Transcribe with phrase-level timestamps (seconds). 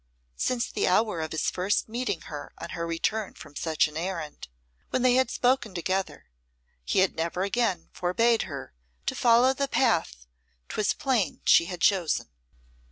[0.35, 4.47] Since the hour of his first meeting her on her return from such an errand,
[4.89, 6.25] when they had spoken together,
[6.83, 8.73] he had never again forbade her
[9.05, 10.25] to follow the path
[10.69, 12.29] 'twas plain she had chosen.